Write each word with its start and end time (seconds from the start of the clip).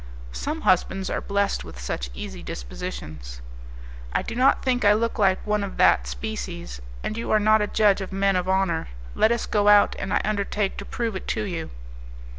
"Some 0.31 0.61
husbands 0.61 1.11
are 1.11 1.21
blessed 1.21 1.63
with 1.63 1.79
such 1.79 2.09
easy 2.15 2.41
dispositions!" 2.41 3.39
"I 4.13 4.23
do 4.23 4.33
not 4.33 4.63
think 4.63 4.83
I 4.83 4.93
look 4.93 5.19
like 5.19 5.45
one 5.45 5.63
of 5.63 5.77
that 5.77 6.07
species, 6.07 6.81
and 7.03 7.15
you 7.15 7.29
are 7.29 7.39
not 7.39 7.61
a 7.61 7.67
judge 7.67 8.01
of 8.01 8.11
men 8.11 8.35
of 8.35 8.49
honour, 8.49 8.87
let 9.13 9.31
us 9.31 9.45
go 9.45 9.67
out, 9.67 9.95
and 9.99 10.11
I 10.11 10.19
undertake 10.25 10.75
to 10.77 10.85
prove 10.85 11.15
it 11.15 11.27
to 11.27 11.43
you." 11.43 11.69